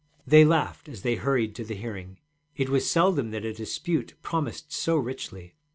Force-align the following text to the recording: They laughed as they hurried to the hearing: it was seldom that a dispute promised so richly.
They 0.25 0.43
laughed 0.43 0.89
as 0.89 1.03
they 1.03 1.13
hurried 1.13 1.53
to 1.53 1.63
the 1.63 1.75
hearing: 1.75 2.17
it 2.55 2.69
was 2.69 2.89
seldom 2.89 3.29
that 3.29 3.45
a 3.45 3.53
dispute 3.53 4.15
promised 4.23 4.73
so 4.73 4.95
richly. 4.97 5.53